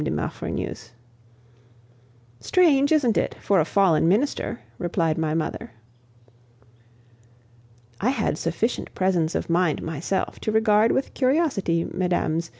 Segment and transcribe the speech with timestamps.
[0.03, 0.93] de Maufrigneuse.
[2.39, 5.73] "Strange, isn't it, for a fallen minister?" replied my mother.
[7.99, 12.49] I had sufficient presence of mind myself to regard with curiosity Mmes.